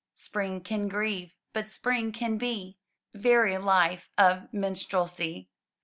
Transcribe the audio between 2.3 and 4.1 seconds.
be Very life